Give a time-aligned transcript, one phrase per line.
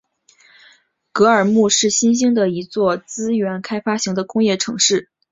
[1.11, 5.11] 格尔木是新兴的一座资源开发型的工业城市。